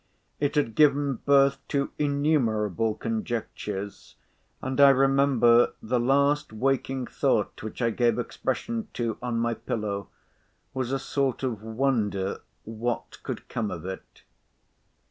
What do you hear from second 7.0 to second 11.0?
thought, which I gave expression to on my pillow, was a